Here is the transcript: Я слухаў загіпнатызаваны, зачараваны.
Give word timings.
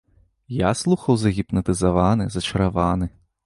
Я 0.59 0.71
слухаў 0.81 1.19
загіпнатызаваны, 1.25 2.29
зачараваны. 2.41 3.15